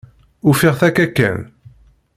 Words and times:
Ufiɣ-t 0.49 0.81
akka 0.87 1.05
kan. 1.17 1.39